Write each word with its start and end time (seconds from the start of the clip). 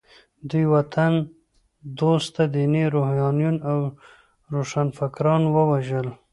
دوی 0.49 0.65
وطن 0.75 1.13
دوسته 1.99 2.41
ديني 2.55 2.83
روحانيون 2.93 3.55
او 3.69 3.79
روښانفکران 4.53 5.41
ووژل. 5.49 6.07